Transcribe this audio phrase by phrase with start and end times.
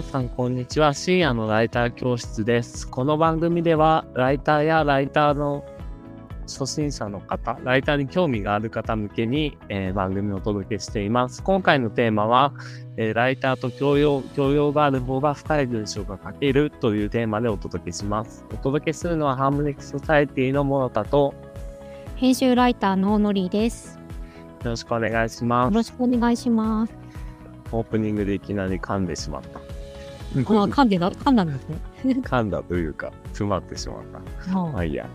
[0.00, 0.94] 皆さん、こんにちは。
[0.94, 2.88] 深夜のライター教室です。
[2.88, 5.62] この番組では、ライターやライターの
[6.48, 11.42] 初心者の方、ライターに興味がある方向けに、えー、番組をお届けしています。
[11.42, 12.54] 今回のテーマは、
[12.96, 18.46] えー、ライターと教養、教養がある方が深い文章が書けるというテーマでお届けします。
[18.54, 21.34] お届けするのはハーモニックソサエティのモノタと、
[22.16, 23.98] 編集ライターのノリです。
[24.64, 25.70] よろしくお願いします。
[25.70, 26.94] よろしくお願いします。
[27.70, 29.69] オープニングでいきなり噛んでしまった。
[30.36, 31.78] あ噛んでた噛んだんですね。
[32.22, 33.98] 噛んだというか、詰まってしまっ
[34.46, 34.52] た。
[34.52, 35.08] まあいいや。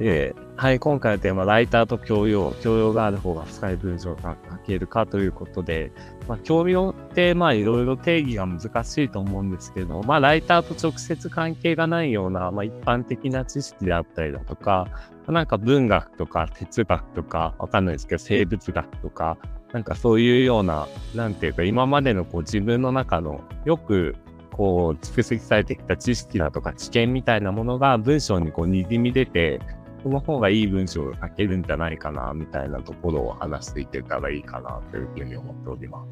[0.00, 5.92] えー、はい、今回のテーマ、ライターと教養、教養がある方が深い文章が書けるかということで、
[6.26, 14.88] まあ、教養って、まあ、いろいろ定義が難しいと思うんですけど、まあ、ライターと直接関係がないような、まあ、一般的な知識であったりだとか、
[15.28, 19.36] なんか文学とか哲学とか、わかんないですけど、生物学とか、
[19.72, 24.16] なんかそういうような、なんていうか、今までのこう自分の中のよく
[24.52, 29.60] こう蓄積されてきた知識だとか知見みたいなものが文章にこう滲み出て、
[30.02, 36.04] その方がいい文章が書けるんじゃないかな、みたいなところを話していけたらいいかな、というふうに思っておりま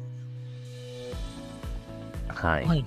[2.29, 2.35] す。
[2.35, 2.65] はい。
[2.65, 2.85] はい、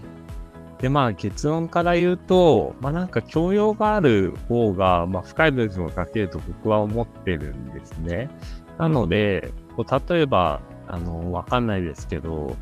[0.81, 8.31] で、まあ結論から言うと、まあなんか教養がある方が、まあ深い文章を書けると僕は思ってるんですね。
[8.79, 12.57] なので、こう例えば、あの、わかんないですけど、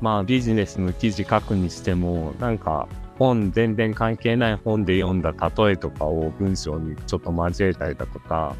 [0.00, 8.56] まあビジネスの記事書くにしても、なんか本、全然関係ない本で読んだ例えとかを文章にちょっと交えたりだとか、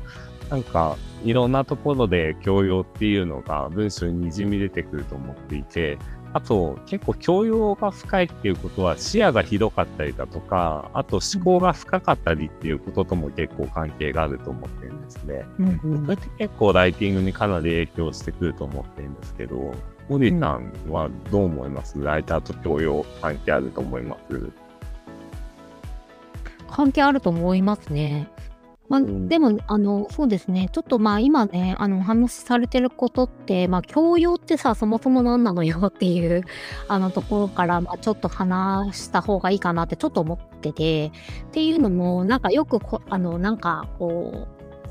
[0.50, 5.98] なんかいろんなところで教養っていうのが文章に滲み出てくると思っていて、
[6.32, 15.44] あと結構教養が深いっていうことは視野が広かったりだとか、あと思考が深かったりっていうこととも結構関係があると思ってるんですね。
[15.58, 19.72] うんうん、それって結構ライティングにかなり影響してくると思ってるんですけど、
[20.10, 24.50] オリさんはどう思います、うん、ライターと教養関係あると思います？
[26.68, 28.28] 関係あると思いますね。
[28.88, 30.68] まあ、でも、あの、そうですね。
[30.72, 36.42] ちょっとまあ今ね、あの、お話しされてることって、まあ教養ってさ、そもそも何なのよっていう、
[36.88, 41.10] あのところから、まあちょっと話した方がいいかなってちょっと思ってて、っ
[41.52, 44.48] ていうのも、なんかよくこ、あの、なんかこ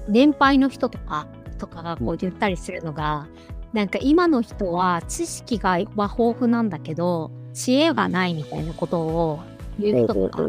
[0.08, 1.28] う、年配の人とか、
[1.58, 3.28] とかがこう言ったりするのが、
[3.74, 9.40] なんか今の人は知識がは豊富なんだけど、知恵がないみたいなことを
[9.78, 10.44] 言う人とか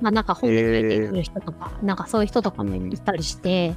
[0.00, 3.74] まあなんか本で書いてくる人とか、なんかそういう人とかもいたりして、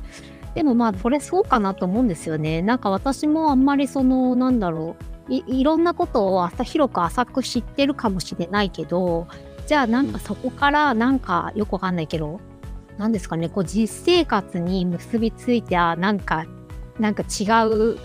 [0.55, 2.61] でもまあこれそうかなと思うんですよね。
[2.61, 4.95] なんか私もあんまりその、なんだろ
[5.29, 9.27] う、いいろんなことを浅広く浅く知ってるかもしれないけど、
[9.67, 12.39] じゃあなんかそこからなんかよくわかんないけど、
[12.97, 16.45] なんですかね、こう実生活に結びついて、あ、なんか、
[16.99, 17.97] なんか違う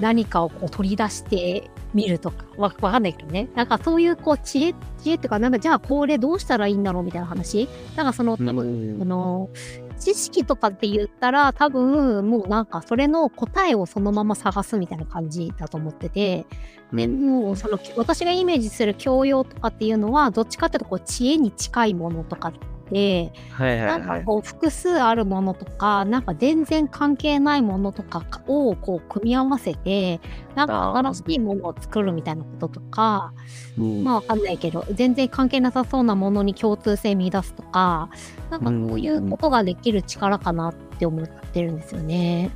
[0.00, 3.48] 何かをこう取り出して見るとか、わかんないけどね。
[3.54, 7.68] なんかそういうこう知恵、知恵っていうか、なんかじゃあこれどうしたらいいんだろうみたいな話。
[7.96, 9.50] なんかその、あの、
[9.98, 16.46] 知識とかって言ったら多分もうなんかそれの答えをそのまま探すみたいな感じだと思ってて、
[16.92, 22.52] ね、もうその私がイメージする教養とかっていうのはどっちかっていうとこう知恵に近いものとか
[22.94, 30.20] て、はいはいはい、なんかこう複数あるものとかなんか全然関係ないものとかをこう組み合わせて
[30.54, 33.34] なんか新しいものを作るみたいなこととか、
[33.76, 38.08] うん、まあわかんないけど全然関係なさそうなものに共通性見出すとか
[38.50, 42.50] なんかこういうことができる力かなって思ってるんですよね。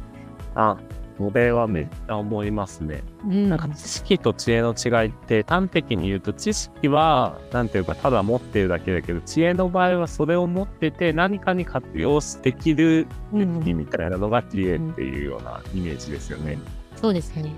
[0.54, 0.76] あ
[1.18, 3.02] それはめっちゃ思いますね。
[3.24, 16.52] うん、なんか知識と知恵の違いって端的に言うと知識は何ていうかただ持ってるだけだけど知恵の場合はそれを持ってて何かに活用できるみたいなのが知恵っていうようなイメージですよね。
[16.52, 17.52] うん、そうですね。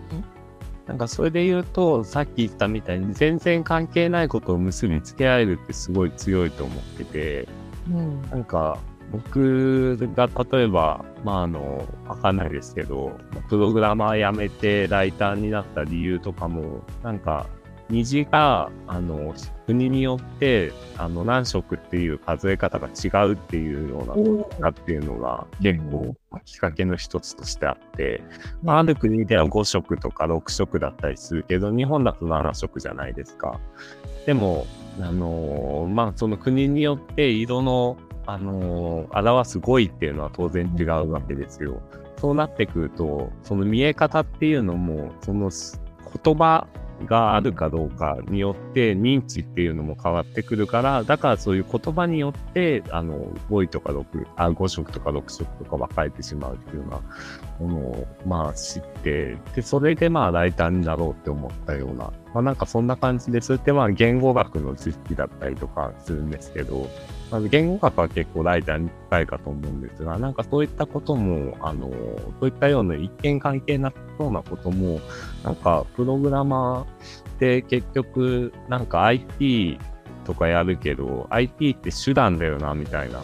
[0.86, 7.48] なんかそれで言うとさっき言ったみたいに全然関係ないことを結びつけられるってすごい強いと思ってて、
[7.88, 8.78] うん、なんか
[9.12, 13.12] 僕が例えば、まああの、わかんないですけど、
[13.48, 17.46] プログラマー辞めてライターになった理由とかも、なんか、
[17.90, 19.34] 虹が、あの、
[19.66, 24.04] 国によって、あの、何色っていう数え方が違うっていうよ
[24.58, 26.14] うなっていうのが、結構、
[26.44, 28.22] きっかけの一つとしてあって、
[28.62, 33.58] まあ、ある国では5色とか6色だったりするけど、日本だと7色じゃないですか。
[34.24, 34.66] でも、
[35.00, 37.96] あのまあ、その国によって色の
[38.26, 41.80] あのー、表す語彙っていうのは当然違うわけですよ。
[42.18, 45.50] そうなってくると、その見え方っていうのも、その
[46.24, 46.66] 言葉
[47.06, 57.00] があるかどうかによって認知っていうのも変わってくるから、だからそういう言葉によって、あの、5位とか6、あ、5色とか6色とか分かれてしまうっていうよ
[57.60, 66.88] うなものを、まあ知って、で、それでまあライターになろうって思ったような、まあなんかそんな感じで、それってまあ言語学の知識だったりとかするんですけど、
[67.30, 71.90] まず、言語学は結構ライターに近いかと思うんですが、なんかそういったことも、あの、
[72.40, 75.00] そういったような一見関係なさそうなことも、
[75.44, 76.86] なんかプログラマーっ
[77.38, 79.78] て結局、なんか IT
[80.24, 83.20] とかやるけど、IT って手段だよな、みたいな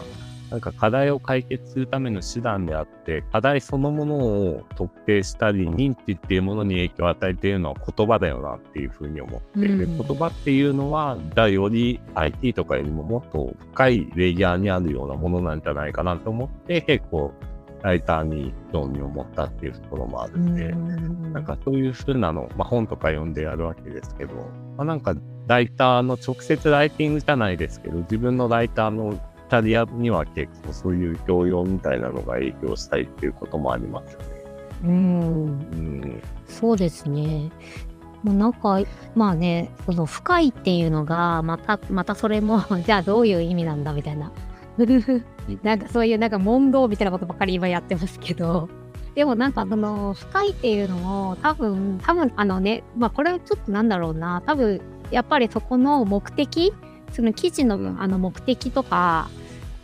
[0.49, 17.33] なんか課題を解決するための手段であって、課題そのものを特定したり、認知っていうものに影響を与えているのは言葉だよなっていうふうに思って、うん、で言葉っていうのは、じゃより IT とかよりももっと深いレイヤーにあるようなものなんじゃないかなと思って、結構
[17.83, 24.33] ライターに興味を持ったっていうところもあるんで、うん、なんかそういうふうなの、まあ、本とか読んでやるわけですけど、
[24.77, 25.15] まあ、なんか
[25.47, 29.17] ライターの直接ライティングじゃないですけど、自分のライターの
[29.49, 34.25] タリアには結構そういう教養みたいなのが影響したいっていうこともありますよね。
[34.83, 34.95] うん、う
[35.75, 37.51] ん、そうですね。
[38.23, 38.79] もうなんか、
[39.15, 44.31] まあね、その深いっていうのが、また、またそれも じゃあどういう意味なんだみたいな。
[45.63, 48.69] なんかそういうなんか問答みたいなことばっかり今やってますけど。
[49.15, 54.79] でもなんかその深いっていうのも多分、多分あのね、まあこれはちょっとなんだろうな、多分
[55.09, 56.71] やっぱりそこの目的
[57.11, 59.29] その記事のあの目的とか、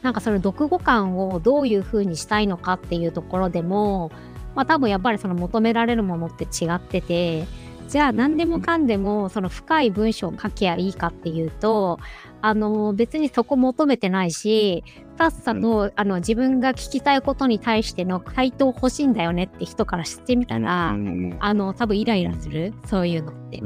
[0.02, 4.12] なんかその読後感をどういうふうにしたいのかっていうところでも、
[4.56, 7.46] まあ多分やっぱりその求められるものって違ってて、
[7.88, 12.00] じゃあ何でもかんでもその深い文章を書けばいいかっていうと、
[12.42, 14.84] あの別にそこ求めてないし、
[15.18, 23.62] さっさとあの自分が聞きたいことに対しての回答欲しいんだよねって人から知ってみたら、あの多分イライラする、そういうのって、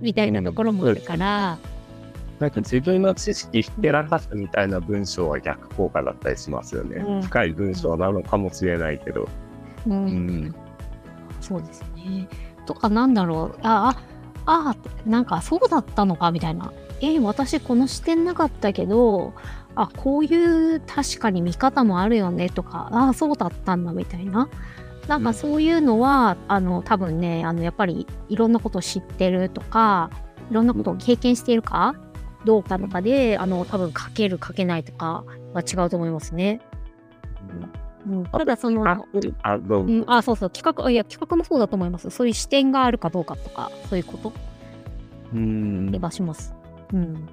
[0.00, 1.58] みたいなところもあるから、
[2.38, 6.96] なんか自分の知識ひけらかすみたいな文章は逆効果だったりしますよね。
[6.96, 9.28] うん、深い文章なのかもしれないけど。
[9.86, 9.92] うん。
[9.94, 10.54] うん、
[11.40, 12.28] そうですね。
[12.64, 13.58] とかなんだろう。
[13.62, 13.96] あ
[14.46, 16.72] あ、ああ、なんかそうだったのかみたいな。
[17.00, 19.32] え私この視点なかったけど、
[19.74, 24.48] あ、こういう確かに見方もあるよねとか、ああ、そうだったんだみたいな。
[25.06, 30.10] なんかそういうのは、うん、あの、多分ね、あの、やっぱりいろんなことを知ってるとか、
[30.50, 31.94] いろんなことを経験しているか、
[32.44, 36.60] どうかとかで、あの、多分書ける、書けないとかは違うと思いますね。
[38.08, 42.10] うん、ただその、あ、どううん、あ、そうそう、企画、いや、企画もそうだと思います。
[42.10, 44.32] そういう視点があるかどうかとか、そういうこと
[45.34, 45.90] うん。
[45.90, 46.54] ではします。
[46.92, 47.28] うん。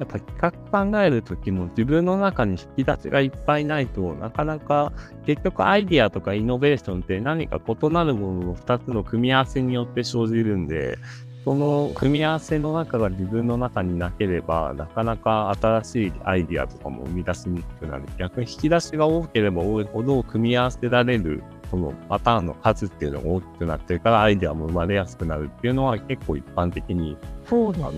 [0.00, 4.92] やっぱ企画考えるときも自分の中に引き出しがいっぱいないとなかなか
[5.24, 10.98] 結局アイディアとかイノベーションって何か異なるものの2つの組み合わせによって生じるんで
[11.44, 18.04] その組み合わせの中が自分の中になければ、なかなか新しいアイディアとかも生み出しにくくなる。
[18.18, 27.92] 逆に引き出しが多ければ多いほど組み合わせられる、そのパターンの数っていうのが大きくなってるから、アイディアも生まれやすくなるっていうのは結構一般的に、そうあの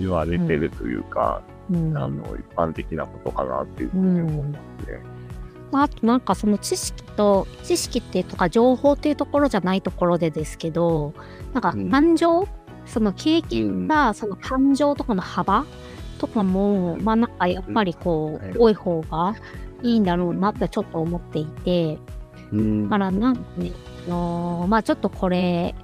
[0.00, 5.00] 言われてるというか、うん、あの一般的なことかなっていうふうに思いますね。
[5.70, 11.14] まあ、あとなんかその知識と知識ってとか情報っていうところじゃないところでですけど
[11.52, 12.48] なんか感情、
[12.90, 15.64] その経験が、その感情とかの幅
[16.18, 19.34] とかも、まあなんかやっぱりこう、多い方が
[19.82, 21.98] いいんだろうなってちょっと思っていて、
[22.52, 23.72] だからなんかね、
[24.08, 25.74] あのー、まあちょっとこれ、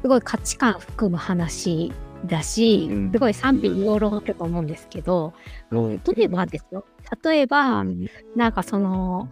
[0.00, 1.92] すごい価値観含む話
[2.26, 5.34] だし、すごい賛否両論あると思うんですけど、
[5.70, 6.84] 例えばですよ、
[7.24, 7.84] 例えば、
[8.36, 9.28] なんかその、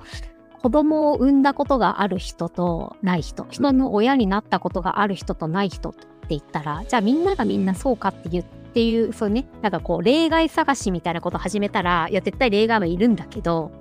[0.62, 5.94] 子供を産んだことがある人とない人、人の親になったことがある人とない人
[6.30, 13.72] 言ったら、じゃあみんながみんなそうかって言っていう、そうね、なんかこう、例外探しみたいなこと始めたら、いや、絶対例外はいるんだけど、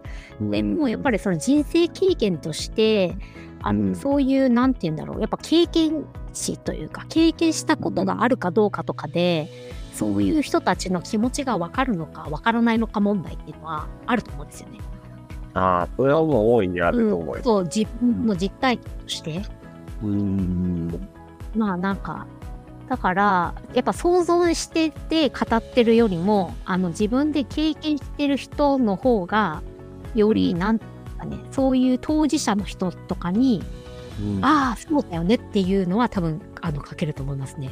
[0.41, 3.15] でもやっぱりその人生経験として、
[3.61, 9.49] あの、うん、そういう、なんて言うんだろう、やっぱ経験値というか、経験したことがあるかどうかとかで、
[9.93, 14.79] そういう人たちの気持ちが分かるのか分からないのか問題っていうのはあると思うんですよね。
[15.53, 17.37] ああ、それはもう大いにあると思います。
[17.37, 19.41] うん、そう、自分の実体験として。
[20.01, 21.09] うん。
[21.55, 22.27] まあなんか、
[22.89, 29.61] だから、やっぱ想像してて語ってるよりも、あの自分で経験してる人の方が、
[30.15, 30.85] より、なんか
[31.25, 33.63] ね、そういう当事者の人とかに、
[34.19, 37.69] うん、ああ、そうだよねっていうのは多分、あの、書けると思いますね。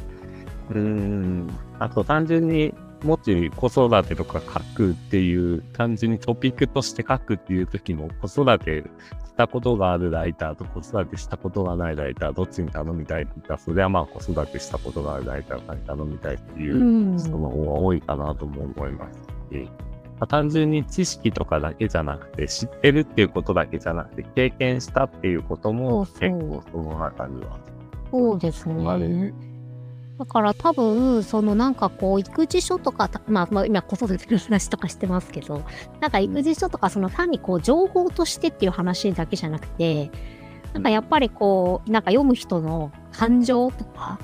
[0.70, 1.50] うん。
[1.80, 2.72] あと単純に、
[3.02, 19.18] もし子育てとか書くっていう、単純にトピックとして書くっていう時も子育てしったことがあるライターと子育てしたことがないライター、どっちに頼みたいって言ったら、それはまあ子育てしたことがあるライターに頼みたいっていう人の方が多いかなとも思います
[19.52, 19.68] し、
[20.18, 27.58] まあ、単純に知識とかだけじゃなくて、知ってるっていうことだけじゃなくて、経験したっていうことも結構その中には。
[28.10, 29.32] そうですね。
[30.18, 35.62] だから多分、そのなんかこう、育児書とか、まあ、まあ、今子育ての話とかしてますけど、
[36.00, 40.10] なんか育児書とか、その単にこう、情報としてっていう話だけじゃなくて、
[40.72, 44.18] なんかやっぱりこう、なんか読む人の感情とか、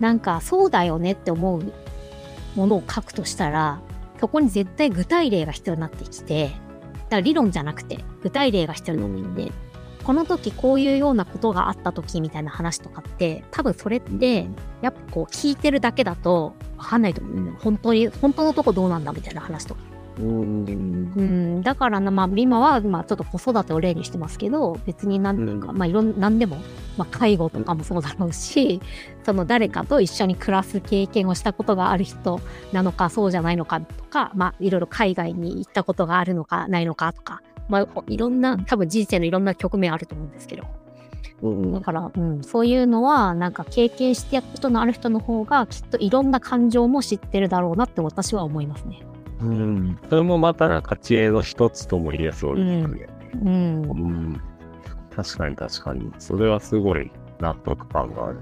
[0.00, 1.72] なんかそうだよねって思う
[2.56, 3.80] ものを書くとしたら、
[4.18, 9.69] そこに絶対具体例が必要になってきて、だから理論じゃなくて具体例が必要になってきて、
[10.10, 14.48] この時こういうようなことがあった時みたいな話とかって多分それって
[14.82, 19.82] やっぱこう聞いてるだけだと分かんないと思う、ね、本当に本当のとこどうなんだみたいな話とか。
[20.18, 26.56] うん、だからな、まあ、今は、まあ、ちょっと子育てを例にしてますけど別に何ていうか、まあ、いろん何でも、
[26.98, 28.82] まあ、介護とかもそうだろうし
[29.24, 32.40] その誰かと一緒に暮らす経験をしたことがある人
[32.72, 37.40] なのかそうじゃないのかとか、まあ、いろいろ海外に行ったことがあるのかないのかとか
[37.70, 40.64] まあ、いろんな、多分人生のいろんな局面あると思うんですけど。
[41.42, 49.00] うん、だから、うん、そういうのは、なんか経験してやったことのある人の方が、きっといろんな感情も知ってるだろうなって私は思いますね。
[49.40, 53.08] うん、それもまたなんか知恵の一つとも言えそうですね。
[53.42, 53.48] うん。
[53.48, 53.92] うん、う
[54.34, 54.40] ん、
[55.16, 56.12] 確かに確かに。
[56.18, 57.10] それはすごい
[57.40, 58.38] 納得感がある。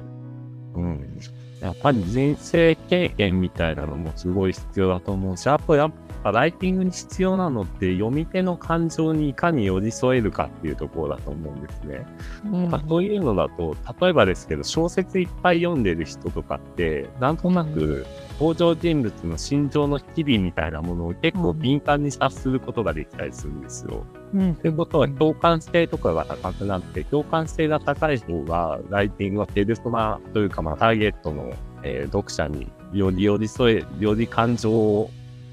[0.74, 1.18] うん。
[1.60, 12.06] やっぱり人生経験みたいなのもすごい必要だと思うし、あとやっぱライティングに必要なのって読み手の感情にいかに寄り添えるかっていうところだと思うんですね。
[12.44, 18.06] うん、そういうのだと、例えばですけど、小説いっぱい読んでる人とかって、なんとなく
[18.38, 24.04] 登場人物の心情の機微みたいなものを結構敏感に察することができたりするんですよ。
[24.34, 35.10] うん、ということは共感性とかが高くなって、共感性が高い方が、ライティングはペルソナというか、まあ、ターゲットの、えー、読者により寄り添え、より感情を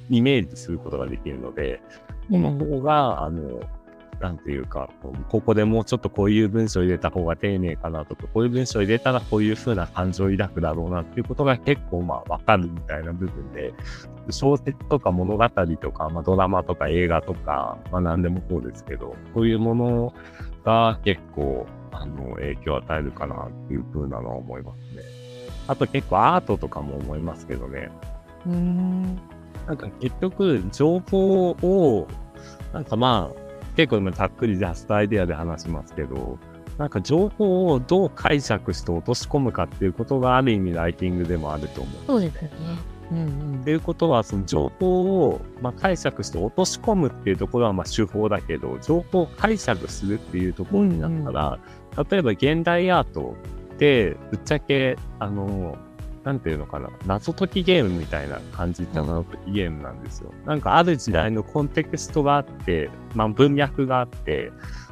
[0.09, 1.81] イメージすることができるので、
[2.29, 3.61] この方が、あの、
[4.19, 4.89] なんていうか、
[5.29, 13.73] ここでもうちょっとこういう文章を入れた方が丁寧かなとか、こういう文章を入れたらこういう風な感情を抱くだろうなっていうことが結構まあわかるみたいな部分で、
[14.29, 20.13] 小説とか物語とか、まあ、ドラマとか映画とか、まあ何でもそうですけど、こういうもの
[20.63, 25.03] が結構あの影響を与えるかなっていう風なのは思いますね。
[25.67, 27.89] あと結構アートとかも思いますけどね。
[28.47, 29.19] うん
[29.67, 32.07] なんか結局、情報を、
[32.73, 33.45] なんかまあ、
[33.75, 36.37] 結構今ざっくりジャストアイデアで話しますけど、
[36.77, 41.93] なんか情報をどう解釈して落とし込むかっていうことがある意味ライティングでもあると思う。
[42.05, 42.49] そうですよね。
[43.11, 43.21] うんう
[43.57, 51.59] ん、っていうことは、その情報を、まあ、解釈して落とし込むっていうところはまあ手法だけど、情報を解釈するっていうところになったら、
[51.95, 53.35] うんうん、例えば現代アート
[53.75, 55.77] って、ぶっちゃけ、あの、
[56.25, 60.33] なんていうのかな、謎解きゲームみたいな感じの謎解きゲームなんですよ。
[60.45, 64.51] なんかある時代のコンテクストがあって、まあ文脈があって、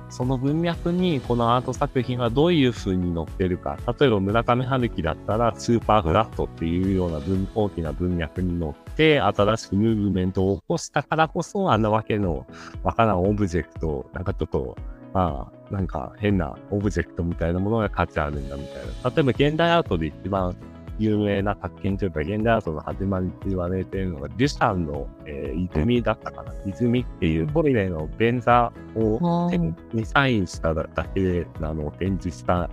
[0.10, 3.80] その文脈にこのアート作品がどういう風に載ってるか。
[4.00, 12.46] 例えば村上春樹だったらスーパーフラットっていうような文大きな文脈に乗って新しくムーブメントを起こしたからこそあんなわけの
[12.84, 14.78] わからんオブジェクト、なんかちょっと
[15.14, 19.10] まあ、なんか変なオブジェクトみたいなものが価値あるんだみたいな。
[19.10, 20.56] 例えば現代アートで一番
[21.00, 26.54] 有名な発見というか、現代アートの始まりって言われているのが、デュシャンの、えー、泉だったかな。
[26.66, 29.50] 泉っていうポリレの便座を
[29.94, 32.70] にサインしただけで、あの展示した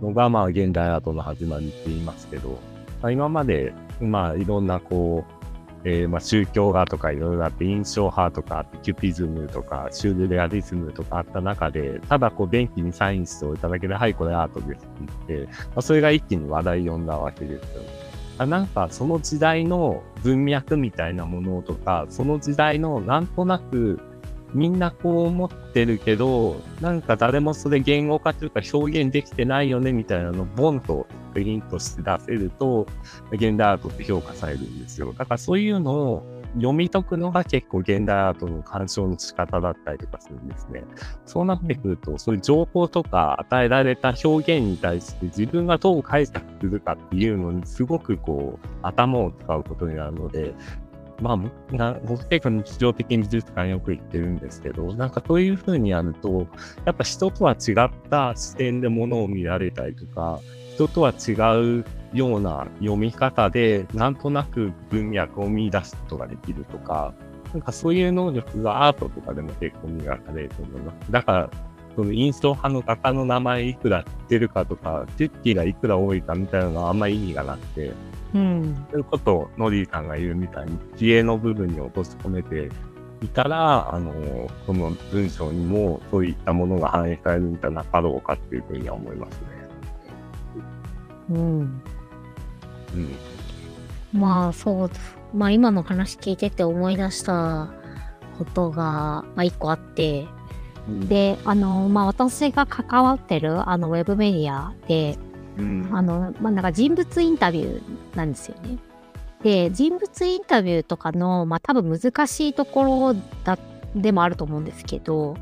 [0.00, 2.58] のが、まあ、現代アートの始まりって言いますけど、
[3.02, 5.37] まあ、今まで、まあ、いろんなこう、
[5.84, 17.88] えー、まあ宗教画とかいろいろあって、印象派とか、キュピズムとか、シュールレアリズムとかあった中で、ただこう便器にサインしておいただけで、はい、これアートですって言って、まあ、それが一気に話題を呼んだわけですよね。
[18.38, 24.00] あなんかその時代の文脈みたいなものとか、その時代のなんとなく
[24.54, 31.06] みんなこう思ってるけど、なんか誰もそれ言語化というか表現できてないよねみたいなのをボンと
[31.38, 32.84] プリントして出せると、
[33.30, 35.12] 現代アートって評価されるんですよ。
[35.12, 40.82] だからそういうのを読み解くのが結構現代アートの鑑賞の仕方だったりとかするんですね。
[41.26, 50.54] そうなってくると、そういう情報とか与えられた表現に対して自分がどう解釈するかっていうのにすごくこう頭を使うことになるので、
[51.20, 56.46] まあ、な僕結構日常的に美術館よく行ってるんですけど、なんかそういうふうにやると、
[56.84, 60.40] やっぱ人とは違った視点で物を見られたりとか、
[60.78, 61.32] 人とは違
[61.80, 67.12] うような読み方で、なんとなく文脈を見出すことができるとか、
[67.52, 71.10] なんかそういう能力がアートとかでも結構磨かれると思います。
[71.10, 71.50] だから、
[71.96, 77.92] その印象派の画家の名前いくら知ってるかとか、知識がいくら多いかみたいなのはあんまり意味がなくて、
[78.34, 78.86] うん。
[78.92, 82.70] そういうことをノリーさんが言うみたいに、知恵の部分に落とし込めて
[83.20, 84.12] いたら、あの、
[84.64, 89.57] その文章にもそういったものが反映されるんじゃなかろうかっていうふうには思いますね。
[91.30, 91.82] うん。
[92.94, 93.16] うん。
[94.12, 94.90] まあそう、
[95.34, 97.68] まあ今の話聞いてて思い出した
[98.38, 100.26] ことが、まあ一個あって、
[100.88, 105.18] で、あの、まあ私が関わってるあのウェブメディアで、
[105.56, 105.88] うん。
[105.92, 108.78] あの、まあなんか人物インタビューなんですよね。
[109.42, 113.58] で、人物インタビューとかの、まあ多分難しいところだ、
[113.94, 115.36] でもあると思うんですけど、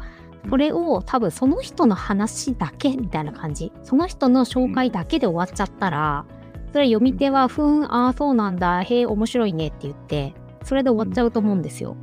[0.49, 3.73] これを多分その人の話だけみたいな感じ。
[3.83, 6.25] その人の紹介だけで終わっちゃったら、
[6.73, 11.97] それ読み手は、ふん、ああ、そうなんだ、へえ、面白いねって言って、それで終わっちゃうと思うんですよ。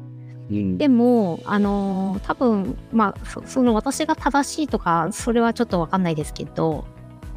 [0.50, 0.78] うん。
[0.78, 6.86] でも、あのー多分、まあ、そその私が正しいとか、それはちょっとわかんないですけど、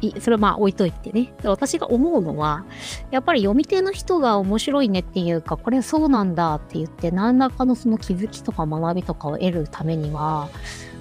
[0.01, 1.33] いそれはまあ置いといてね。
[1.41, 2.65] で私が思うのは、
[3.11, 10.49] やっぱり読み手の人が面白いねっていうか、これそうなんだって言って、何らかのその気づきとか学びとかを得るためには、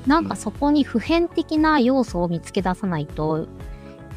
[0.06, 3.46] なんかそこに普遍的な要素を見つけ出さないと、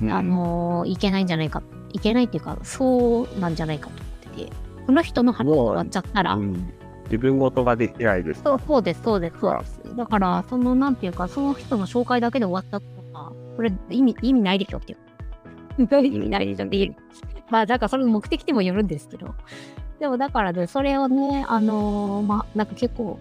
[0.01, 4.53] うんあ、のーいけないんじゃないか、いけないっていうか、そうなんじゃないかと思ってて、
[4.85, 6.73] その人の話が終わっちゃったら、うん
[7.09, 8.43] 自分ごとができないです。
[8.43, 9.81] そうそうです、そうです、そうです。
[9.95, 16.05] だから、その、なんていうか、その人の紹介だけで終わったとか、これ意味、意味ないでしょっていう。
[16.05, 16.95] 意味ないでしょって言う。
[17.49, 19.33] まあ、だからそれの目的にもよるんですけど。
[19.99, 23.19] でも、だからね、それをね、あのーまあ、なんか結構、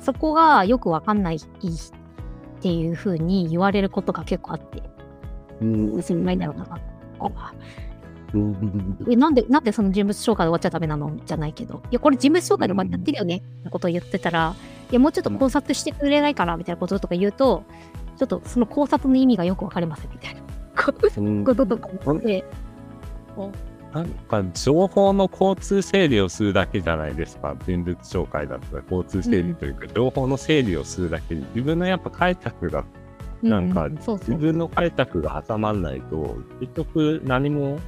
[0.00, 1.38] そこがよくわかんない
[2.60, 4.82] っていうふうに言われることが結構あって、
[5.62, 5.96] うん。
[5.96, 6.66] 別にないんだろうな。
[7.20, 7.52] あ
[8.34, 8.98] うん。
[9.08, 11.16] え、なんで、なんでその人物紹介で終わっちゃダメなの？
[11.24, 14.54] じゃないけど、いや、これ人物紹介で終わっちゃってるよね、みたいなことを言ってたら、
[14.90, 17.64] いや、もうちょっと考察してくれないかな、みたいなこととか言うと、
[18.18, 20.42] ちょっとその考察の意味がよくわかりません、みたいな。
[20.84, 21.44] ことうん。
[21.44, 22.44] こととか言って、
[23.92, 27.56] なんか情報の交通整理をするだけじゃないですか。
[27.66, 32.84] 人物紹介だったら交通整理というか、情報の整理をするだけで、自分のやっぱ解釈が、
[33.42, 33.88] なんか。
[33.88, 37.80] 自分の解釈が挟まらないと、結局何も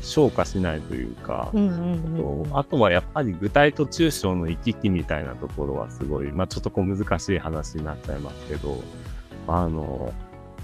[0.00, 2.58] 消化しないというか、うんうんうん。
[2.58, 8.82] あとはやっぱり具体と抽象の行き来みたいなところはすごい、まあちょっとこう難しい話になっちゃいますけど、
[9.46, 10.12] あの、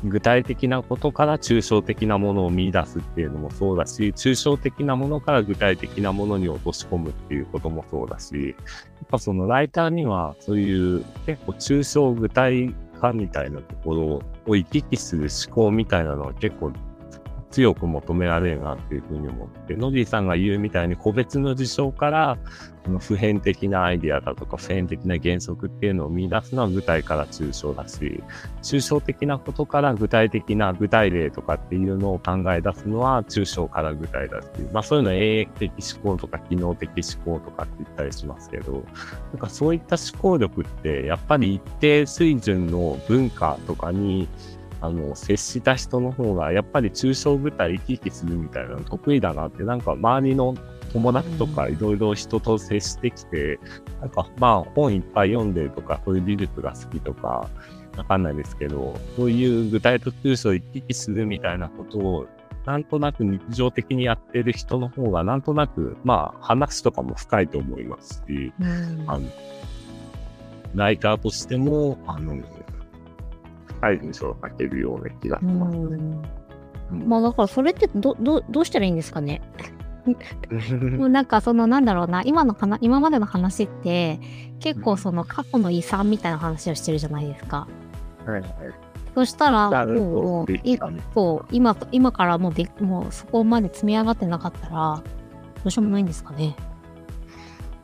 [0.04, 8.64] 具体的なことから抽象的なものを見出すっていうのもそうだし、抽象的なものから具体的なものに落とし込むっていうこともそうだし、や
[9.04, 16.72] っぱそのライターにはそういう結構抽象具体化みたいなところを行き来する思考みたいなのは結構
[17.50, 22.38] 強く求められるなっていうふうに思って、ノディさんが言うみたいに個別の事象から、
[22.84, 28.22] この普遍的なアイディアだとか普遍的な原則っていうのを見出すのは具体から抽象だし、
[28.62, 38.84] 抽象的なことから具体的な具体例とかっていうのを考え出すのは抽象から具体だし、まあそういうのは永遠的思考とか機能的思考とかって言ったりしますけど、
[39.32, 44.28] なんかそういった思考力ってやっぱり一定水準の文化とかに
[44.80, 50.54] あの、接した人の方が、やっぱり抽象具体生き生きするみたいなの得意だなって、なんか周りの
[50.92, 53.58] 友達とかいろいろ人と接してきて、
[54.00, 57.48] なんかまあ本いっぱい読んでるとか、そういう技術が好きとか、
[57.96, 62.26] わかんないですけど、そういう具体と抽象生き生きするみたいなことを、
[62.64, 69.04] なんとなく日常的にやってる人の方が、なんとなく、まあ話とかも深いと思いますし、うん。
[69.08, 69.28] あの、
[70.74, 72.36] ライターとしても、あの、
[73.78, 75.76] 深い文章を書けるような気がします。
[75.78, 76.22] うん
[77.06, 79.42] まあだからそれってどどどうしたらいいんですかね？
[80.96, 84.18] もうなんかそのなんだろうな今の話今までの話って
[84.58, 87.66] 結構その過去の遺産みたいな話をしてるじゃないですか。
[88.24, 88.50] はいはい
[89.14, 95.02] そしたらもういできたねそう今今からもうでもうそこまで積み上がってなかったらど
[95.64, 96.54] うしようもないんですかね？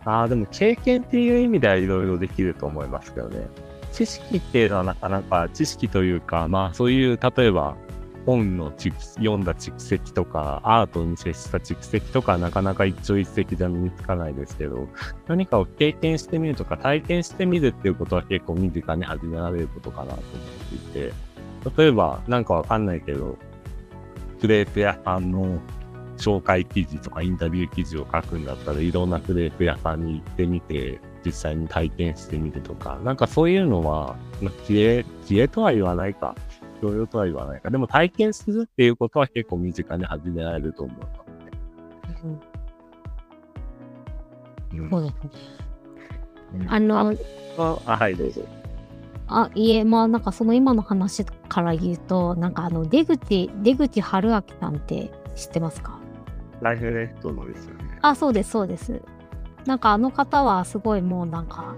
[0.06, 3.48] ああ、でも経験っていう意味ではいろいろできると思いますけどね。
[3.94, 7.76] 知識っていうのはなかなか知識というか、まあそういう、例えば
[8.26, 14.88] 本の読んだ蓄積とか、アートに接した蓄積とかなかなか一朝一夕じゃ身につかないですけど、
[15.28, 20.22] 何かを経験してみるとか体験してみるっていうことは結構身近に始められることかなと思っ
[20.92, 21.12] ていて、
[21.76, 23.38] 例えばなんかわかんないけど、
[24.40, 25.60] クレープ屋さんの
[26.16, 36.34] 紹介記事とかインタビュー記事を書くんだったらいろんなクレープ屋さんに行ってみて、実際に体験してみるとか、なんかそういうのは、まあ知恵、知恵とは言わないか、
[36.82, 41.12] 教養とは言わないか、でも体験するっていうことは結構身近に始められると思うので。
[42.24, 42.28] う
[44.82, 45.12] んそうです
[46.58, 46.66] ね。
[46.68, 47.14] あの
[47.58, 48.42] あ、はい、どうぞ。
[49.28, 56.00] あ、いえ、まあなんかその今の話から言うと、なんかあの出口、出口春明さんって知ってますか？
[56.60, 57.98] ライフレッドのですよね。
[58.02, 59.00] あ、そうです、そうです。
[59.66, 61.74] なんかあの方はすごいもうなんか、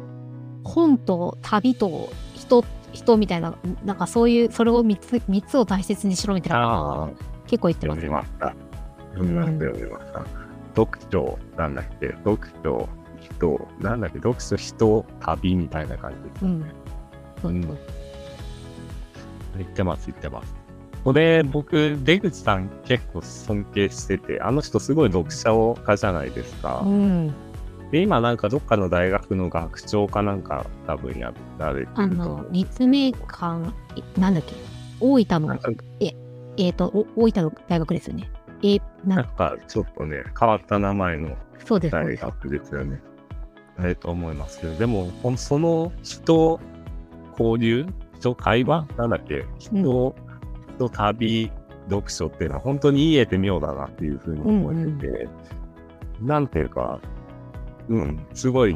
[0.64, 7.09] 本と旅と人、人みたいな、なんかそういう、それを3つ、三つを大切にしろみたいな
[7.46, 8.01] 結構言ってます。
[8.01, 8.55] 読みました。
[9.14, 10.46] 読みました、読みました。
[10.75, 12.88] 読書、なんだっけ、読書、
[13.20, 15.83] 人、なんだっけ、読書、人、旅みた。
[15.83, 16.44] いな感じです。
[16.44, 16.64] うん。
[17.42, 17.77] そううんそう
[19.59, 20.55] 言ってます、言ってます。
[21.05, 25.51] これ、僕、出口さん結構尊敬してて、あの人すごい読者
[25.85, 26.83] 家じゃないですか。
[26.85, 27.33] うん。
[27.90, 34.55] で、今なんかどっかの大学の学長かなんか多分やられてるとあの、立命館、いなんだっけ、
[35.01, 35.70] 大分のなん、か
[36.59, 38.31] えっ、と、お大分の大学ですよね。
[38.62, 41.37] えななんかちょっとね、変わった名前の。
[41.90, 43.01] 大学ですよね。
[43.81, 46.59] えと思いますけど、でも、その人、
[47.38, 47.87] 交流、
[48.18, 48.87] 人、会話？
[48.96, 49.44] なんだっけ？
[49.59, 50.14] 人、
[50.77, 51.51] 人、旅、
[51.90, 55.29] 読書っていうのは本当に言えて妙だなっていうふうに思ってて、
[56.22, 57.01] なんていうか、
[57.88, 58.72] うん、すごい、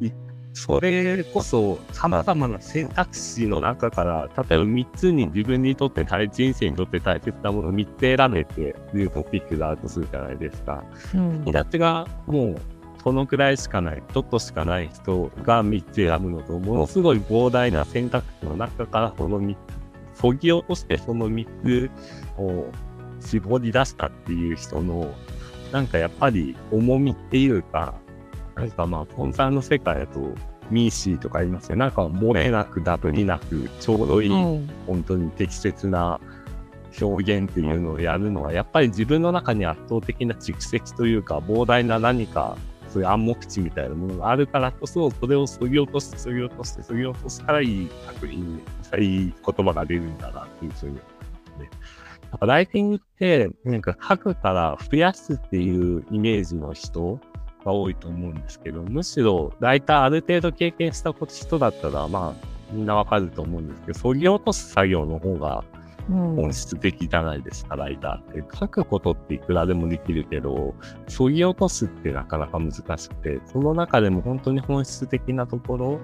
[0.00, 0.10] い
[0.52, 10.84] それこそ様々な選択肢の中から、例えば3つに自分にとって大、人生にとって大切なものを3つ選べていうトピックがあるとするじゃないですか。
[11.14, 12.56] うん友達がもう
[13.02, 19.54] そのくらいしかない、ちょっとしかない人が3つ選ぶのと、ものすごい膨大な選択肢の中からその3
[20.14, 21.90] つ、そぎ落としてその3つ
[22.38, 22.66] を
[23.20, 25.12] 絞り出したっていう人の、
[25.72, 27.94] なんかやっぱり重みっていうか、
[28.56, 30.34] なんかまあ、コンサーの世界だと、
[30.70, 31.76] ミーシーとか言いますよ。
[31.76, 36.20] なんか漏れなくダブになく、ちょうどいいうん本当に適切な
[37.00, 42.56] 表現っていうのをやるのは、やっぱり自分の中に圧倒的な蓄積というか、膨大な何か、
[42.90, 48.62] そういう暗黙知みたいなものがあるからこそ、それを削ぎ落として、削ぎ落として、削ぎ落としたらいい作品に、
[48.98, 51.02] いい言葉が出るんだなっていうふうに思っ
[51.58, 51.70] てね。
[52.30, 57.20] やっぱライティングって、なんか書くから増やすっていうイメージの人
[57.64, 65.64] が多いと思うんですけど、むしろ、ライターある程度経験した人だったら、まあ、みんなわかると思うんですけど、削ぎ落とす作業の方が
[66.10, 68.56] うん本質的じゃないですか、ライターって。
[68.58, 70.74] 書くことっていくらでもできるけど、
[71.08, 76.00] 削ぎ落とすってなかなか難しくて、その中でも本当に本質的なところ、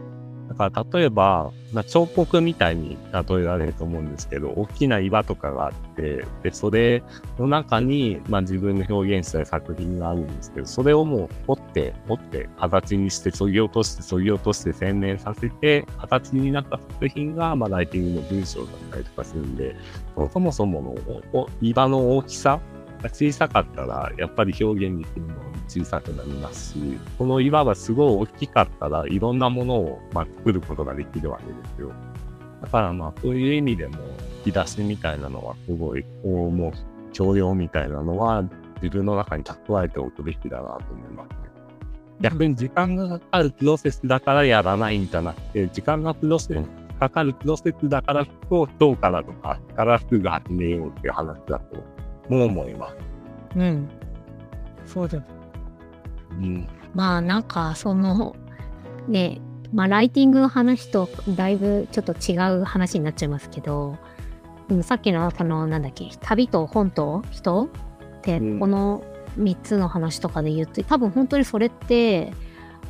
[0.50, 7.04] だから例えば、まあ、彫刻みたいに例えられると思うんですけど、大きな岩とかがあって、で、それ
[7.38, 19.76] の中に、まあ自分の表現したい作品があるんですけど、それをもう掘って、掘って、形にして、削ぎ落として、削ぎ落として、洗練させて、形になった作品が、まあライティングの文章だったりとかするんで、
[20.32, 20.96] そもそも
[21.32, 22.58] の岩の大きさ
[23.00, 31.92] が小さかったら、やっぱり表現できるのも小さくなりますし、この岩がすごい大きかったらいろんなものを、まあ、作ることができるわけですよ。
[32.61, 33.98] だからまあ、そういう意味でも、
[34.44, 36.72] 引き出しみたいなのはすごい、こう、もう、
[37.12, 38.42] 教養みたいなのは
[38.83, 41.37] 自分の中に蓄えておくべきだなと思いますね。
[42.20, 51.76] 逆に時間がかかるプロセスだからやらないんじゃなくて、時間がプロセス、かかるプロセスだからこそ、今日からとか、からすぐ始めようっていう話だと、
[52.28, 52.96] もう思います。
[53.56, 53.88] うん。
[54.87, 55.22] そうだ。
[56.31, 56.69] うん。
[56.95, 58.35] まあなんかその
[59.09, 59.40] ね
[59.73, 63.97] まあライティングの話とだいぶちょっと違う話になっちゃいますけど、
[64.69, 67.64] うん、さっきのそのなんだっけ旅と本と人？
[67.64, 68.59] ってうん。
[68.59, 69.05] この
[69.38, 72.33] 3つの話とかで言って多分本当にそれって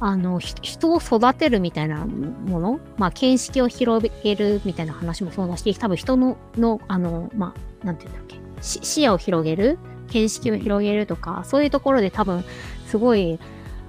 [0.01, 2.81] あのひ人を育てるみたいなもの？
[2.97, 8.41] まあ見識を広げるみたいな話もそうだし多分人ののあのまあなんていうんだっけ？
[8.63, 9.79] し視野を広げる？
[10.09, 12.43] 見識を広げるとかそういうところで多分
[12.91, 13.39] すごい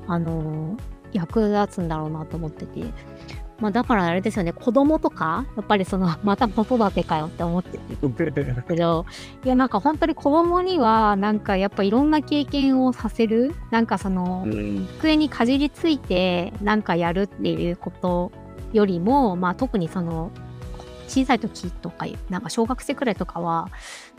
[0.08, 0.78] あの
[1.12, 2.84] 役立つんだろうなと思ってて。
[3.60, 9.06] まあだからあれですよね、子供とか、やっぱりその、 また子育てかよって思ってるけど、
[9.46, 14.88] いやなんか本当に子供には、なんかやっぱいろんな経験をさせる、なんかその、うん。
[14.98, 18.32] 机にかじりついてなんかやるっていうこと
[18.74, 20.32] よりも、まあ、特にその
[21.12, 23.70] 小さい時とかなんか小学生くらいとかは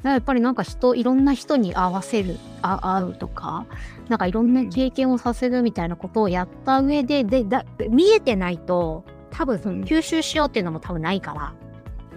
[0.02, 3.66] やっぱりなんか人いろんな人に合わせるあ会うとか
[4.08, 11.54] なんかいろんな経験をさせるみたいなことをやった上ででだ見えてないと多分その吸収しようっていうのも多分ないから。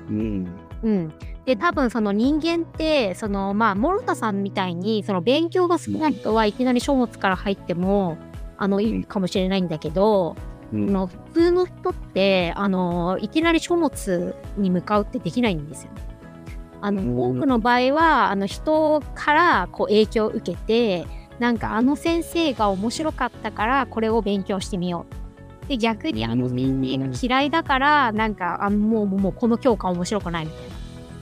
[0.09, 0.47] うん。
[0.83, 1.13] うん、
[1.45, 8.17] で多分その人間ってそのまあ諸田さんみたいにその勉強が好きな人はいきなり書物から入っても
[8.57, 16.01] あのいいかもしれないんだけど、うんあの普通の人ってあのいきなり書物に向かうってできないんですよね。
[16.82, 21.08] あのうん多くの場合はあの人からこう影響を受けて
[21.39, 25.25] なんかあの先生が面白かったからこれを勉強してみよう
[25.67, 30.62] で、逆にあの民営が嫌いだから、なんか、あもう、もうこの教科面白くないみたい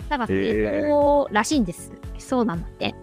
[0.10, 0.18] な。
[0.18, 1.92] だから、へーそうらしいんです。
[2.18, 2.94] そうなんだって。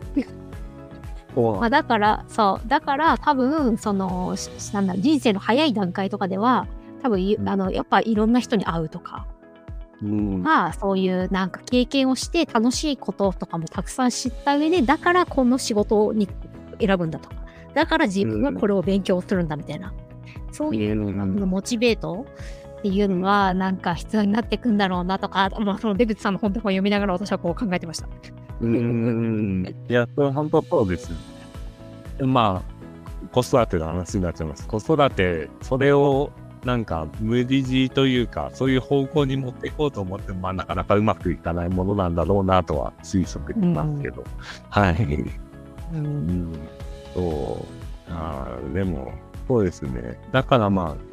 [1.36, 6.66] まあ、だから、そう、だから多分、その、しなんだろう、人生の早い段階とかでは、
[7.02, 7.48] 多分い、うん。
[7.48, 9.26] あの、やっぱいろんな人に会うとか、
[10.02, 10.42] うん。
[10.42, 16.28] まあ、そういうなんか経験をして楽しいこととかもたくさん知った上で、だからこの仕事に
[16.80, 17.36] 選ぶんだとか、
[17.74, 19.92] だから自分はこれを勉強するんだみたいな、
[20.52, 22.26] そういうあのモチベート
[22.80, 28.08] っていうのはなんか必要になってくんだろうなとか、まあ、その出口さんの本とかを読みながら私はこう考えてました。
[28.62, 29.76] うん。
[29.88, 31.12] いや、それ本当そうです。
[32.20, 34.66] まあ、子育ての話になっちゃいます。
[34.66, 36.30] 子育て、それを
[36.64, 44.24] なんか無理強いというか、そういう方向に持っていこうと思っても、まあなかなかうまくいかないものなんだろうなとは推測できますけど。
[44.70, 45.24] はい。
[45.92, 46.52] うん。
[47.14, 47.66] そ
[48.10, 48.12] う。
[48.12, 49.12] あーでも、
[49.48, 50.18] そうですね。
[50.32, 51.09] だからまあ、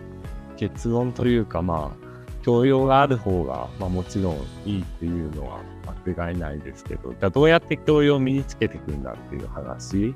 [0.58, 2.08] 結論というかまあ、
[2.44, 5.60] 教養がある方が、まあもちろんいいっていうのは
[6.06, 10.14] 間違いないですけど、じゃあどうやって教養を身につけていくんだっていう話。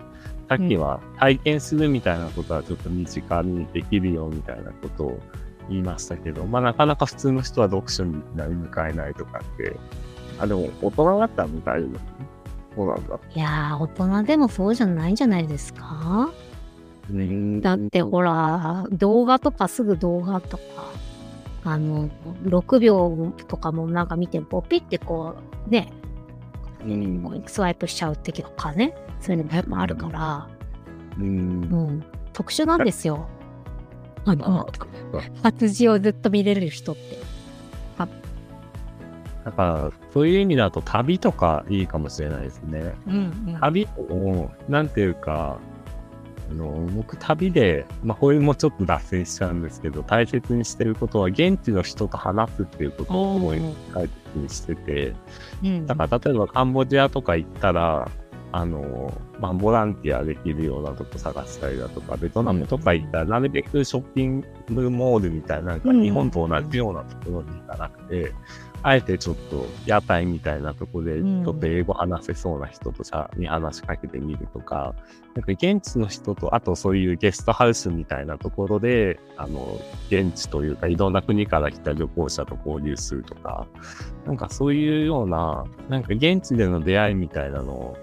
[0.49, 5.19] さっきは体験するみたいなことはちょっと身近にできるよみたいなことを
[5.69, 9.77] 言いましたけど、まあなかなか普通の人は読書に何向かえないとかって、
[10.39, 11.99] あ、でも大人だったら向かえるの
[12.75, 13.19] そうなんだ。
[13.33, 16.31] いやー、大人でもそうじゃないんじゃないですか？
[17.61, 20.63] だってほら、動画とかすぐ動画とか、
[21.63, 22.09] あの、
[22.43, 25.35] 6秒とかもなんか見て、ポピってこ
[25.67, 25.91] う、ね、
[26.85, 27.21] うん。
[27.23, 30.49] こうスワイプしちゃうっていうかね、そういうのもやっぱあるから、
[31.19, 31.27] うん。
[31.27, 31.31] う
[31.91, 33.27] ん、特殊なんですよ。
[34.25, 34.67] ああの、
[35.43, 37.21] 活字をずっと見れる人って。
[39.43, 42.93] だから、そういう意味だと旅とかいいかもしれないですね。
[43.07, 45.57] うん、旅を、なんていうか、
[46.51, 53.59] あの、僕旅で、まあ、これもちょっと脱線しちゃうんですけど、大切にしてることは、現地の人と話すっていうことをすごい
[53.93, 55.13] 大切にしてて、
[55.63, 55.87] うん。
[55.87, 58.11] だから、例えばカンボジアとか行ったら、
[58.51, 66.01] あの、まあ、ボランティアできるようなとこ探したりだとか、ベトナムとか行ったら、なるべくショッピングモールみたいな、なんかうん。
[66.01, 68.33] 日本と同じようなところに行かなくて、
[68.83, 71.47] あえてちょっと屋台みたいなとこで、ちうん。
[71.47, 74.95] ょっと英語話せそうな人とさ、に話しかけてみるとか、
[75.35, 83.67] なんか現地の人と、あとそういうゲストハウスみたいなところで、あの、現地というか、いろんな国から来た旅行者と交流するとか、
[84.25, 87.95] なんかそういうような、なんか現地での出会いみたいなの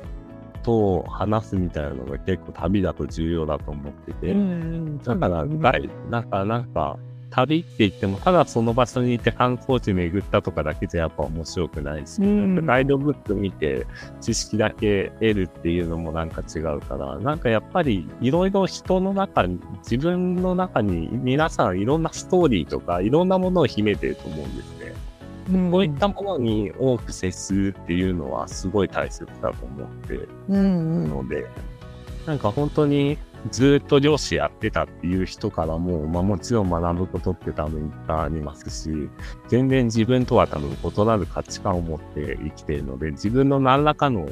[0.62, 6.98] と話すみたいなのが結構旅だと重要だと思ってて、うん、だから、なんか、なんか、
[7.30, 12.66] 旅って言っても、ただその場所にいて観光地巡ったとかだけじゃやっぱ面白くないし、うん。
[12.66, 13.86] ガイドブック見て
[14.20, 24.94] 知識だけ得るっていうのもなんか違うから、なんかやっぱりいろいろ人の中に、自分の中に皆さんいろんなストーリーとかいろんなものを秘めてると思うんですね。
[25.52, 25.70] うん。
[25.70, 30.14] こういったものに多く接するっていうのはすごい大切だと思って
[30.48, 31.10] うんうん。
[31.10, 31.46] ので、
[32.26, 33.16] なんか本当に
[33.50, 39.08] ずっと漁師やってたっていう人からも、まあもちろん学ぶことって多分いっぱいありますし、
[39.48, 44.28] 全然自分とは多分異なる価値観を持って生きているので、自分の何らかの、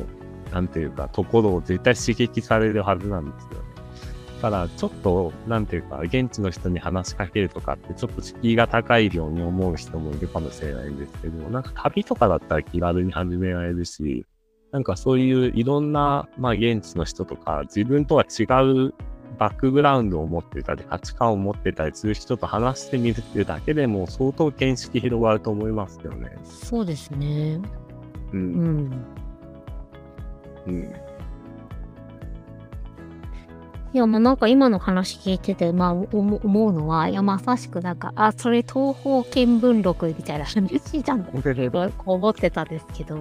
[0.53, 3.77] なんていうか、ところを絶対刺激されるはずなんですよね。
[4.43, 14.27] だから、ちょっと、なんていうか、現地の人に話しかけるとかって、ちょっと敷居が高いように思う人もいるかもしれないんですけど、なんか旅とかだったら気軽に始められるし、
[14.73, 18.45] なんかそういういろんな、まあ現地の人とか、自分とは違
[18.89, 18.95] う
[19.39, 26.37] バックグラウンドを持ってたり、価値観を持ってたりする人と話してみるっていうだけでも相当見識広がると思いますけどね。
[26.45, 27.61] そうですね。
[28.33, 28.37] う。
[28.37, 29.05] うんん。
[30.67, 30.93] うん。
[33.93, 41.33] いや、もうなんか今の話聞いてて、まあ思思うのは、いや、まさしくなんか、あ、それ東方見聞録みたいな話じゃん って
[42.05, 43.19] 思ってたんですけど、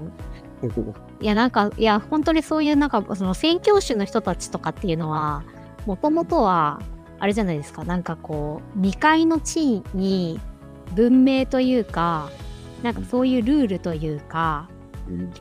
[1.21, 5.43] いや、なんか、いや、本当にそういうなんか、その宣教師の人たちとかっていうのは、
[5.85, 6.81] もともとは、
[7.19, 10.39] あれじゃないですか、なんかこう、未開の地に
[10.95, 12.29] 文明というか、
[12.83, 14.67] なんかそういうルールというか、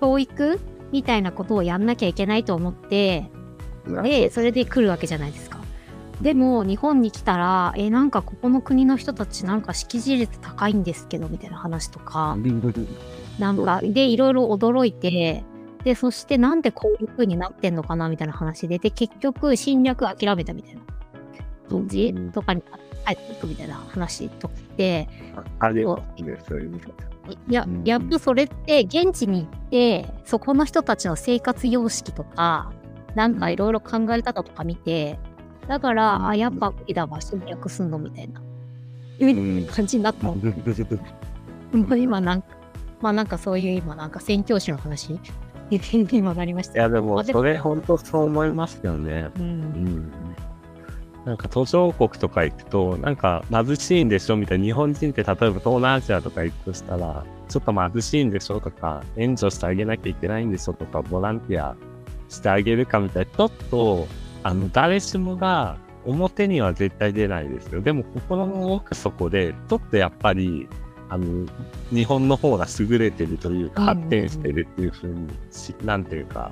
[0.01, 0.61] 教育
[0.93, 3.31] みたいなことをやんなきゃいけないと思って、
[3.87, 5.59] で、それで来るわけじゃないですか。
[6.21, 12.37] でも、日本に来たら、え、なんかここの国の人たちなんか識字率高いんですけど、みたいな話とか、
[13.39, 15.45] なんか、で、いろいろ驚いて、
[15.85, 20.81] で、そしてなんでこういう風になってんのかなみたいな話で、で、結局侵略諦めたみたいな
[21.69, 22.63] 感じうんとかに
[23.07, 25.09] 帰っていくみたいな話とかって、
[25.59, 26.71] あれはね、そうい。
[27.49, 32.73] いやうん、やっぱそれって現地に行って、そこの人たちの生活様式とか、
[33.15, 35.19] なんかいろいろ考え方とか見て、
[35.69, 38.43] だから、あ、やっぱ無理だわ、侵略すんのみたいな。
[39.19, 40.27] いな感じになった。
[40.33, 40.35] も
[41.73, 42.49] う今なんか、
[43.05, 45.21] まあなんかそういう今なんか宣教師の話？
[45.71, 46.79] に今なりました。
[46.79, 49.29] いや、でも、それ本当そう思いますよね。
[49.37, 49.41] う。
[49.41, 50.13] うんん。
[51.27, 61.77] なんか途上国とか行くと、なんか貧しいんでしょみたいな、日本人って例えば東南アジアとか行くとしたら、ちょっと貧しいんでしょとか、援助してあげなきゃいけないんでしょとか、ボランティア
[62.31, 64.07] してあげるかみたいな、ちょっと、
[64.43, 67.83] あの、誰しもが表には絶対出ないですよ。
[67.83, 70.69] でも心の奥底で、ちょっとやっぱり、
[71.09, 71.47] あの、
[71.91, 76.51] 日本の方が優れてるというか、うん発展してるっていうふうにし、なんていうか、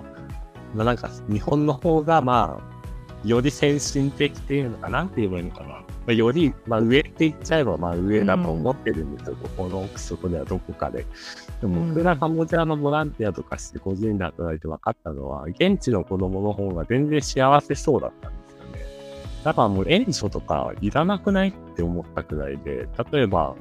[0.75, 5.69] まあなんか日本の方がまあ、より先進的っていうのかなんて言えばいいのかな。
[5.69, 9.37] まあ、より、まあ上って言っちゃえばまあ上だと思ってるんですよ。
[9.57, 11.07] この奥底ではどこかで。
[11.61, 18.42] でもうん僕がカンボジアのボランティアとかして個人で働いて分かったのは、現地の子供の方が全然幸せそうだったん。
[19.45, 23.55] だからもう援助とかいらなくないって思ったくらいで、例えば、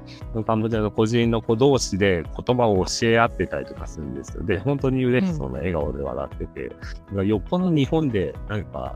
[0.46, 4.44] カンボジアの個人の子同士で言葉を教え合ってたりとかするんですよ。
[4.44, 6.80] で、本当に嬉しそうな笑顔で笑ってて、だか
[7.16, 8.96] らよっぽど日本でなんか、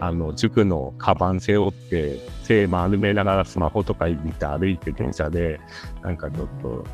[0.00, 5.60] あの、塾のカバン背負って、手丸めながらスマホとか見て歩いて電車で、
[6.02, 6.84] なんかちょっと、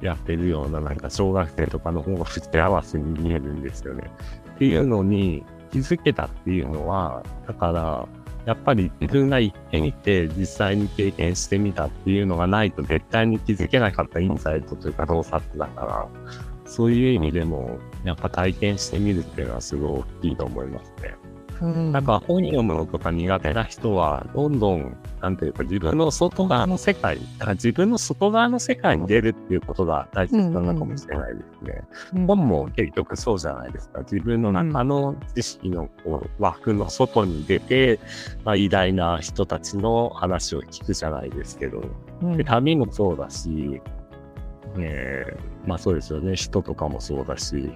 [0.00, 4.10] やってるような、なんか小学生とかの方が不幸せに見えるんですよね。
[4.54, 8.08] っていうのに気づけたっていうのは、だから、
[8.46, 16.08] やっぱり自分が行ってみて、実際に経験してみたっていうのがないと絶対に気づけなかったインサイトというか洞察だから、
[16.66, 21.14] そういう意味でも、やっぱ体験してみるっていうのはすごい大きいと思いますね。
[21.60, 21.92] うん。
[21.92, 27.18] なんか本読むのとか苦手な人は、どんどん、なんていうか自分の外側の世界、
[27.54, 31.82] 自分の外側の世界に出るっていうことが大切なのかもしれないですね。
[32.14, 32.26] うん。
[32.26, 34.00] 本も結局そうじゃないですか。
[34.00, 38.00] 自分の中の知識のこう枠の外に出て、
[38.44, 41.82] まあ、偉大な人たちの話を聞くじゃないですけど、
[42.22, 42.36] うん。
[42.36, 43.80] で旅もそうだし、
[44.78, 47.72] えーまあそうですよね、人とかもそうだし、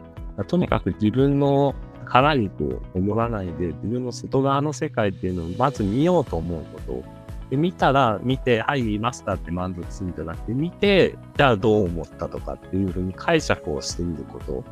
[0.46, 1.74] とにかく自分の
[2.08, 7.04] 殻にこう思わないで、自分の外側の世界っていうのをまず見ようと思うこと。
[7.50, 14.64] で見たら、見て、はい、見ましたって満足するんじゃなくて、見て、じゃあどう思ったとかっていうふうに解釈をしてみること。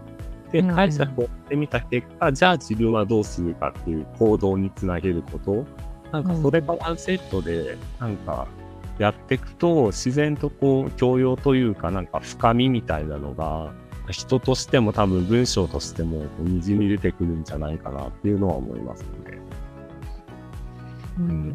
[0.53, 5.67] で、うんうん解釈をしてみた結果、じゃあ自分はどうするかっていう行動につなげること。
[6.13, 8.47] なんかそれがワンセットで、なんか、
[8.99, 13.73] やっていくと、自然とこう、教養というか、なんか深みみたいなのが、
[14.13, 19.09] 人としても多分文章としても、にじみ出てくるんじゃないかなっていうのは思いますね。
[21.19, 21.53] ううんん。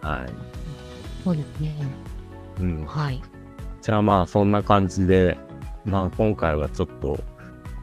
[0.00, 0.32] はい。
[1.24, 1.74] そうですね。
[2.60, 2.84] うん。
[2.86, 3.22] はい。
[3.80, 5.36] じゃあまあ、そんな感じで、
[5.84, 7.18] まあ今回はちょっと、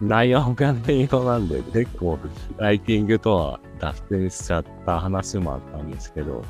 [0.01, 2.17] 内容がメイドなんで、結構、
[2.57, 6.41] ライティングとは脱線しちゃった話もあったんですけど、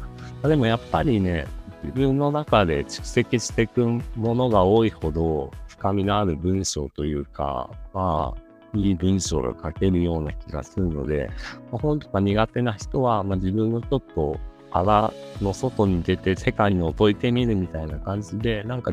[0.41, 1.47] まあでもやっぱりね、
[1.83, 11.29] 自分の中で蓄積していくものが多いほど、深みのある文章というか、まあ、いい文章が書けるような気がするので、
[11.71, 14.37] まあ、本とか苦手な人は、まあ、自分のちょっと
[14.71, 18.91] 腹の外に出て世界に覗いてみるみたいな感じで、なんか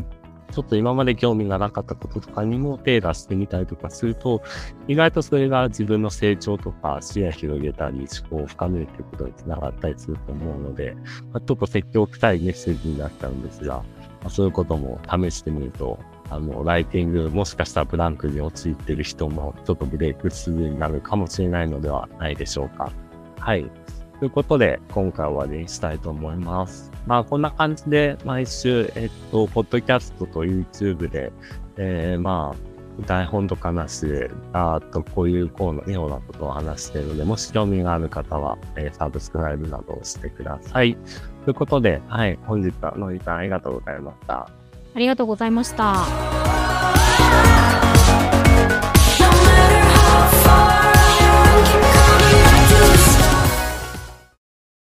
[0.53, 4.42] ちょっと今まで興味がなかったこととかにも手出してみたりとかすると、
[4.87, 10.94] 意外とそれが自分の成長とか視野広げたり、思考を深めるということにつながったりすると思うので、
[11.33, 13.85] まあ、ちょっと説教臭いメッセージになっちゃうんですが、ま
[14.27, 15.99] あ、そういうことも試してみると、
[16.30, 22.90] あの、ライティング、もしかしたらブランクに陥っている人も、ちょっとブレイクスルーになるかもしれないのではないでしょうか。
[23.38, 23.70] はい。
[24.18, 26.90] ということで、今回は終わりにしたいと思います。
[27.06, 31.32] まあ、こんな感じで、毎週、えっと、ポッドキャストと YouTube で、
[31.76, 40.96] えー、まあ、台本とかなしで、あっと、こういうこうようなことを話しているので、もし興味がある方は、えーサブスクライブなどをしてください。
[41.44, 44.48] ということで、はい、本日はのりさんありがとうございました。
[44.96, 46.06] ありがとうございました。